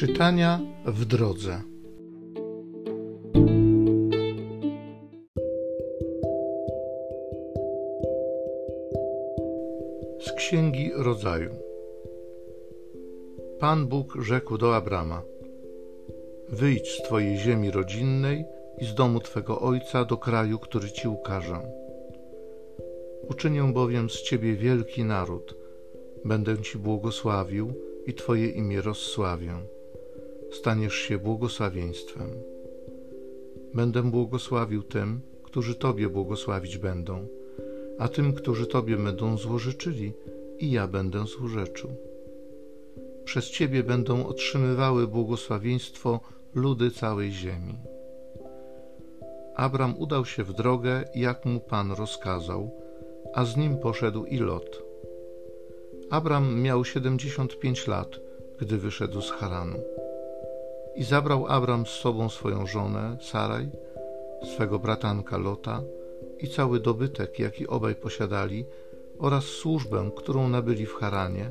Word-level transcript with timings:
Czytania 0.00 0.60
w 0.86 1.04
drodze. 1.04 1.62
Z 10.20 10.32
Księgi 10.32 10.90
Rodzaju. 10.96 11.50
Pan 13.58 13.86
Bóg 13.86 14.14
rzekł 14.20 14.58
do 14.58 14.76
Abrama: 14.76 15.22
Wyjdź 16.48 16.88
z 16.88 17.02
twojej 17.02 17.38
ziemi 17.38 17.70
rodzinnej 17.70 18.44
i 18.78 18.84
z 18.84 18.94
domu 18.94 19.20
twego 19.20 19.60
ojca 19.60 20.04
do 20.04 20.16
kraju, 20.16 20.58
który 20.58 20.90
ci 20.90 21.08
ukażę. 21.08 21.60
Uczynię 23.28 23.72
bowiem 23.72 24.10
z 24.10 24.22
ciebie 24.22 24.56
wielki 24.56 25.04
naród, 25.04 25.54
będę 26.24 26.58
ci 26.58 26.78
błogosławił 26.78 27.72
i 28.06 28.14
twoje 28.14 28.48
imię 28.48 28.80
rozsławię 28.80 29.54
staniesz 30.52 30.94
się 30.94 31.18
błogosławieństwem. 31.18 32.30
Będę 33.74 34.02
błogosławił 34.02 34.82
tym, 34.82 35.20
którzy 35.42 35.74
Tobie 35.74 36.08
błogosławić 36.08 36.78
będą, 36.78 37.26
a 37.98 38.08
tym, 38.08 38.32
którzy 38.32 38.66
Tobie 38.66 38.96
będą 38.96 39.38
złożyczyli, 39.38 40.12
i 40.60 40.70
ja 40.70 40.86
będę 40.86 41.26
złorzeczył. 41.26 41.90
Przez 43.24 43.50
Ciebie 43.50 43.82
będą 43.82 44.26
otrzymywały 44.26 45.08
błogosławieństwo 45.08 46.20
ludy 46.54 46.90
całej 46.90 47.32
ziemi. 47.32 47.78
Abram 49.54 49.98
udał 49.98 50.24
się 50.24 50.44
w 50.44 50.52
drogę, 50.52 51.04
jak 51.14 51.44
mu 51.44 51.60
Pan 51.60 51.92
rozkazał, 51.92 52.70
a 53.34 53.44
z 53.44 53.56
nim 53.56 53.76
poszedł 53.76 54.24
i 54.24 54.38
Lot. 54.38 54.82
Abram 56.10 56.60
miał 56.60 56.84
siedemdziesiąt 56.84 57.58
pięć 57.58 57.86
lat, 57.86 58.20
gdy 58.58 58.78
wyszedł 58.78 59.20
z 59.20 59.30
Haranu. 59.30 59.78
I 60.94 61.04
zabrał 61.04 61.46
Abram 61.46 61.86
z 61.86 61.90
sobą 61.90 62.28
swoją 62.28 62.66
żonę, 62.66 63.16
Saraj, 63.20 63.68
swego 64.54 64.78
bratanka 64.78 65.38
Lota 65.38 65.82
i 66.38 66.48
cały 66.48 66.80
dobytek, 66.80 67.38
jaki 67.38 67.66
obaj 67.66 67.94
posiadali, 67.94 68.64
oraz 69.18 69.44
służbę, 69.44 70.10
którą 70.16 70.48
nabyli 70.48 70.86
w 70.86 70.94
Haranie, 70.94 71.50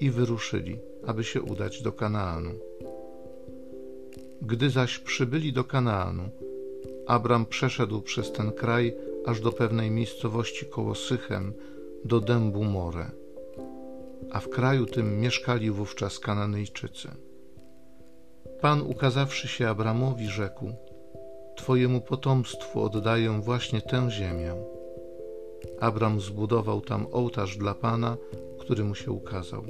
i 0.00 0.10
wyruszyli, 0.10 0.78
aby 1.06 1.24
się 1.24 1.42
udać 1.42 1.82
do 1.82 1.92
Kanaanu. 1.92 2.50
Gdy 4.42 4.70
zaś 4.70 4.98
przybyli 4.98 5.52
do 5.52 5.64
Kanaanu, 5.64 6.22
Abram 7.06 7.46
przeszedł 7.46 8.02
przez 8.02 8.32
ten 8.32 8.52
kraj 8.52 8.94
aż 9.26 9.40
do 9.40 9.52
pewnej 9.52 9.90
miejscowości 9.90 10.66
koło 10.66 10.94
Sychem, 10.94 11.52
do 12.04 12.20
dębu 12.20 12.64
More. 12.64 13.10
A 14.30 14.40
w 14.40 14.48
kraju 14.48 14.86
tym 14.86 15.20
mieszkali 15.20 15.70
wówczas 15.70 16.18
Kananyjczycy. 16.18 17.08
Pan 18.62 18.82
ukazawszy 18.82 19.48
się 19.48 19.68
Abramowi 19.68 20.26
rzekł: 20.26 20.72
Twojemu 21.56 22.00
potomstwu 22.00 22.82
oddaję 22.82 23.40
właśnie 23.40 23.80
tę 23.80 24.10
ziemię. 24.10 24.54
Abram 25.80 26.20
zbudował 26.20 26.80
tam 26.80 27.06
ołtarz 27.12 27.56
dla 27.56 27.74
Pana, 27.74 28.16
który 28.58 28.84
mu 28.84 28.94
się 28.94 29.10
ukazał. 29.12 29.62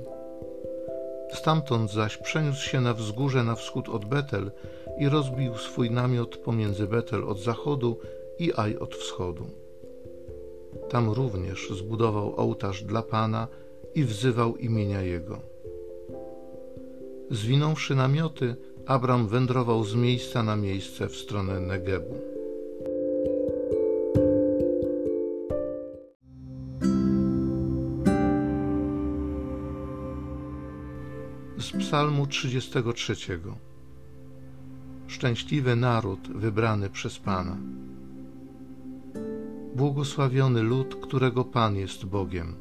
Stamtąd 1.32 1.92
zaś 1.92 2.16
przeniósł 2.16 2.62
się 2.62 2.80
na 2.80 2.94
wzgórze 2.94 3.44
na 3.44 3.54
wschód 3.54 3.88
od 3.88 4.04
Betel 4.04 4.50
i 4.98 5.08
rozbił 5.08 5.54
swój 5.54 5.90
namiot 5.90 6.36
pomiędzy 6.36 6.86
Betel 6.86 7.24
od 7.24 7.40
zachodu 7.40 7.98
i 8.38 8.52
Aj 8.56 8.78
od 8.78 8.94
wschodu. 8.94 9.44
Tam 10.88 11.10
również 11.10 11.70
zbudował 11.70 12.36
ołtarz 12.36 12.82
dla 12.82 13.02
Pana 13.02 13.48
i 13.94 14.04
wzywał 14.04 14.56
imienia 14.56 15.02
Jego. 15.02 15.38
Zwinąwszy 17.30 17.94
namioty, 17.94 18.56
Abram 18.86 19.28
wędrował 19.28 19.84
z 19.84 19.94
miejsca 19.94 20.42
na 20.42 20.56
miejsce 20.56 21.08
w 21.08 21.16
stronę 21.16 21.60
Negebu. 21.60 22.14
Z 31.58 31.72
Psalmu 31.78 32.26
33. 32.26 33.14
Szczęśliwy 35.06 35.76
naród 35.76 36.28
wybrany 36.28 36.90
przez 36.90 37.18
Pana. 37.18 37.56
Błogosławiony 39.76 40.62
lud, 40.62 40.94
którego 40.94 41.44
Pan 41.44 41.76
jest 41.76 42.04
Bogiem, 42.04 42.54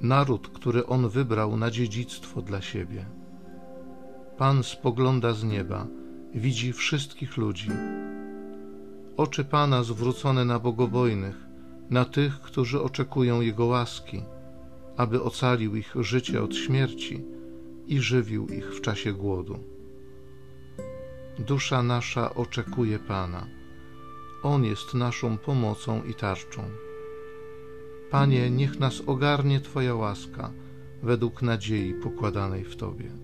naród, 0.00 0.48
który 0.48 0.86
On 0.86 1.08
wybrał 1.08 1.56
na 1.56 1.70
dziedzictwo 1.70 2.42
dla 2.42 2.60
siebie. 2.60 3.06
Pan 4.38 4.62
spogląda 4.62 5.32
z 5.32 5.44
nieba, 5.44 5.86
widzi 6.34 6.72
wszystkich 6.72 7.36
ludzi. 7.36 7.70
Oczy 9.16 9.44
Pana 9.44 9.82
zwrócone 9.82 10.44
na 10.44 10.58
bogobojnych, 10.58 11.36
na 11.90 12.04
tych, 12.04 12.40
którzy 12.40 12.82
oczekują 12.82 13.40
Jego 13.40 13.66
łaski, 13.66 14.22
aby 14.96 15.22
ocalił 15.22 15.76
ich 15.76 15.94
życie 16.00 16.42
od 16.42 16.56
śmierci 16.56 17.24
i 17.86 18.00
żywił 18.00 18.46
ich 18.46 18.74
w 18.74 18.80
czasie 18.80 19.12
głodu. 19.12 19.58
Dusza 21.38 21.82
nasza 21.82 22.34
oczekuje 22.34 22.98
Pana. 22.98 23.46
On 24.42 24.64
jest 24.64 24.94
naszą 24.94 25.38
pomocą 25.38 26.02
i 26.02 26.14
tarczą. 26.14 26.62
Panie, 28.10 28.50
niech 28.50 28.80
nas 28.80 29.02
ogarnie 29.06 29.60
Twoja 29.60 29.94
łaska 29.94 30.50
według 31.02 31.42
nadziei 31.42 31.94
pokładanej 31.94 32.64
w 32.64 32.76
Tobie 32.76 33.23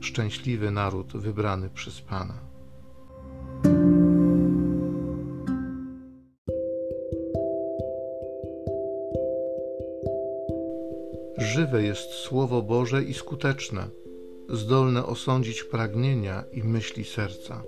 szczęśliwy 0.00 0.70
naród 0.70 1.12
wybrany 1.16 1.70
przez 1.70 2.00
Pana. 2.00 2.34
Żywe 11.38 11.82
jest 11.82 12.10
Słowo 12.10 12.62
Boże 12.62 13.04
i 13.04 13.14
skuteczne, 13.14 13.88
zdolne 14.48 15.06
osądzić 15.06 15.62
pragnienia 15.64 16.44
i 16.52 16.62
myśli 16.62 17.04
serca. 17.04 17.62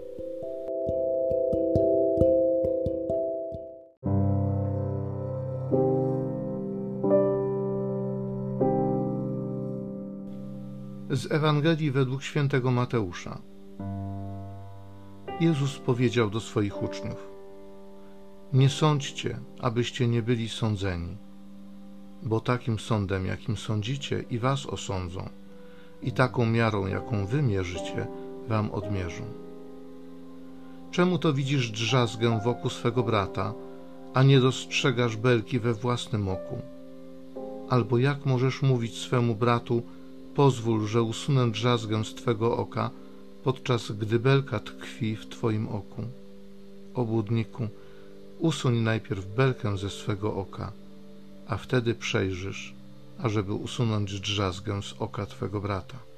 Z 11.13 11.33
Ewangelii 11.33 11.91
według 11.91 12.23
świętego 12.23 12.71
Mateusza. 12.71 13.39
Jezus 15.41 15.79
powiedział 15.79 16.31
do 16.31 16.41
swoich 16.41 16.83
uczniów: 16.83 17.29
Nie 18.53 18.69
sądźcie, 18.69 19.39
abyście 19.61 20.09
nie 20.09 20.23
byli 20.23 20.49
sądzeni, 20.49 21.17
bo 22.23 22.41
takim 22.41 22.79
sądem, 22.79 23.27
jakim 23.27 23.57
sądzicie, 23.57 24.25
i 24.31 24.39
was 24.39 24.67
osądzą, 24.67 25.29
i 26.03 26.13
taką 26.13 26.47
miarą, 26.47 26.87
jaką 26.87 27.27
wy 27.27 27.43
mierzycie, 27.43 28.07
wam 28.49 28.71
odmierzą. 28.71 29.25
Czemu 30.91 31.19
to 31.19 31.33
widzisz 31.33 31.71
drzazgę 31.71 32.41
wokół 32.45 32.71
swego 32.71 33.03
brata, 33.03 33.55
a 34.15 34.23
nie 34.23 34.41
dostrzegasz 34.41 35.17
belki 35.17 35.61
we 35.61 35.75
własnym 35.75 36.29
oku? 36.29 36.59
Albo 37.69 37.99
jak 37.99 38.27
możesz 38.27 38.63
mówić 38.63 38.99
swemu 38.99 39.35
bratu, 39.35 39.83
Pozwól, 40.35 40.87
że 40.87 41.03
usunę 41.03 41.51
drzazgę 41.51 42.05
z 42.05 42.15
Twego 42.15 42.57
oka, 42.57 42.91
podczas 43.45 43.93
gdy 43.93 44.19
belka 44.19 44.61
tkwi 44.61 45.17
w 45.17 45.29
Twoim 45.29 45.69
oku. 45.69 46.03
Obłudniku, 46.95 47.69
usuń 48.39 48.79
najpierw 48.79 49.27
belkę 49.27 49.79
ze 49.79 49.91
swego 49.91 50.35
oka, 50.35 50.73
a 51.47 51.57
wtedy 51.57 51.95
przejrzysz, 51.95 52.75
ażeby 53.19 53.53
usunąć 53.53 54.21
drzazgę 54.21 54.83
z 54.83 54.95
oka 54.99 55.27
Twego 55.27 55.61
brata. 55.61 56.10